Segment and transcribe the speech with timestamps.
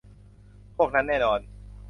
[0.75, 1.39] พวกนั้นแน่นอน